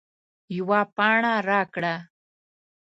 یوه 0.57 0.79
پاڼه 0.95 1.33
راکړه 1.49 1.95